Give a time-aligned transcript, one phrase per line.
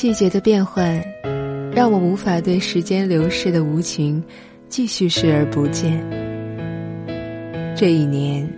[0.00, 1.02] 季节的变换，
[1.74, 4.22] 让我无法对时间流逝的无情
[4.68, 5.92] 继续视而不见。
[7.76, 8.48] 这一年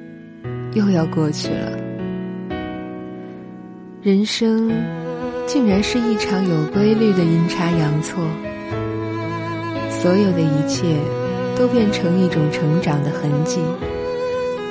[0.74, 1.78] 又要过去了，
[4.02, 4.70] 人生
[5.46, 8.20] 竟然是一场有规律的阴差阳错，
[9.88, 10.94] 所有的一切
[11.56, 13.60] 都变成一种成长的痕迹，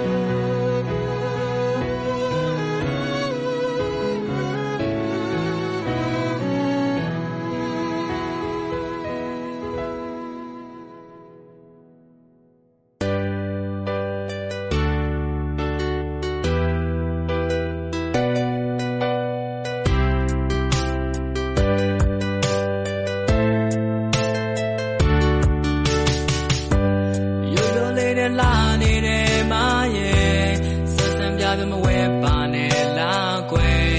[31.62, 33.12] သမဝဲပါနဲ့လာ
[33.50, 33.92] ကွယ်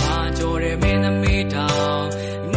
[0.00, 2.04] မာကြော်တဲ့မင်းသမီးတောင်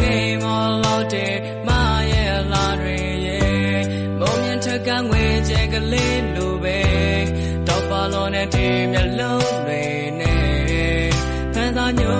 [0.16, 1.34] ေမော်လို့တဲ့
[1.66, 1.68] မ
[2.12, 3.76] ရဲ့လာတွေရဲ့
[4.20, 6.78] မုံမြင်ထက်ကငွေကျဲကလေးလိုပဲ
[7.66, 9.82] တော့ပါလို့နဲ့ဒီမျက်လုံးတွေ
[10.20, 11.08] နဲ့
[11.54, 12.10] ဖန်သာညိ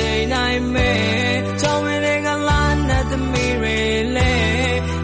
[0.00, 0.90] ျိန်တိုင်းမဲ
[1.60, 3.76] ကြောင်းဝင်တဲ့ကလာနဲ့သမီးတွေ
[4.16, 4.32] လဲ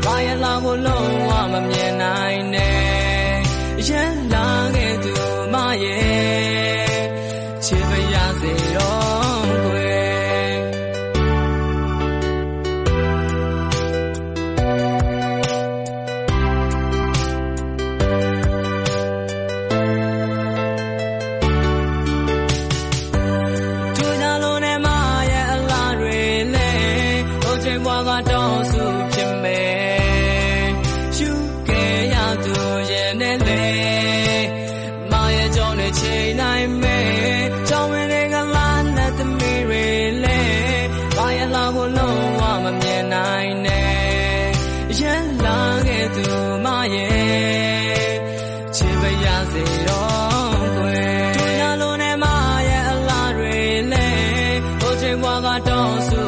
[0.05, 3.07] ဘာရလာကိုလုံးဝမမြင်နိုင်နဲ့
[3.89, 5.13] ရန်လာခဲ့သူ
[5.53, 6.14] မရဲ့
[28.09, 30.73] ကတောင်းစုဖြစ်မယ်
[31.17, 31.31] ရှု
[31.69, 32.57] ခဲ့ရသူ
[32.91, 33.65] ရဲ့နဲ့လေ
[35.11, 39.85] မာရဲ့ကြောင့်နဲ့ချိန်နိုင်မယ်ကြောင်းဝင်တဲ့ကလာနဲ့သမီးတွေ
[40.23, 40.41] လေ
[41.17, 44.01] ဘာရဲ့လာကိုလုံးဝမမြင်နိုင်နဲ့
[45.01, 46.27] ရဲ့လာခဲ့သူ
[46.65, 47.99] မရဲ့
[48.77, 52.25] ချိန်မရစေတော့ကွယ်တို့ရလုံးနဲ့မ
[52.69, 53.57] ရဲ့အလားတွေ
[53.93, 54.07] လေ
[54.81, 56.24] ဟိုချိန်ဘွားကတောင်းစု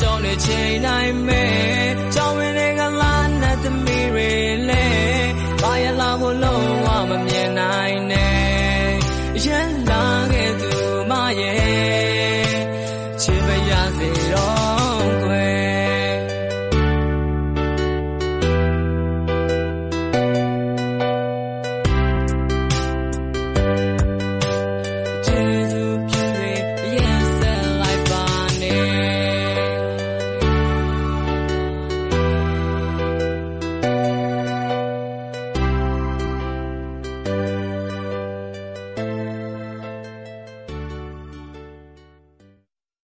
[0.00, 1.41] ကြောင့်လည်းချိန်တိုင်းမဲ